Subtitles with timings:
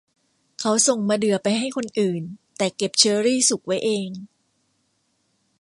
[0.59, 2.23] เขาส่งมะเดื่อไปให้คนอื่น
[2.57, 4.09] แต่เก็บเชอรี่สุกไว้เอง